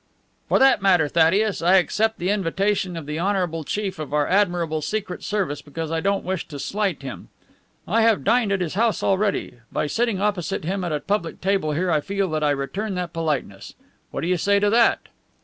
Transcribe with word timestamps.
"For 0.49 0.57
that 0.57 0.81
matter, 0.81 1.07
Thaddeus, 1.07 1.61
I 1.61 1.75
accept 1.75 2.17
the 2.17 2.31
invitation 2.31 2.97
of 2.97 3.05
the 3.05 3.19
honorable 3.19 3.63
chief 3.63 3.99
of 3.99 4.15
our 4.15 4.25
admirable 4.27 4.81
Secret 4.81 5.23
Service 5.23 5.61
because 5.61 5.91
I 5.91 5.99
don't 5.99 6.25
wish 6.25 6.47
to 6.47 6.57
slight 6.57 7.03
him. 7.03 7.29
I 7.87 8.01
have 8.01 8.23
dined 8.23 8.51
at 8.51 8.61
his 8.61 8.73
house 8.73 9.03
already. 9.03 9.59
By 9.71 9.85
sitting 9.85 10.19
opposite 10.19 10.63
him 10.65 10.83
at 10.83 10.91
a 10.91 11.01
public 11.01 11.39
table 11.39 11.73
here 11.73 11.91
I 11.91 12.01
feel 12.01 12.31
that 12.31 12.43
I 12.43 12.49
return 12.49 12.95
that 12.95 13.13
politeness. 13.13 13.75
What 14.09 14.21
do 14.21 14.27
you 14.27 14.37
say 14.37 14.59
to 14.59 14.71
that?" 14.71 15.01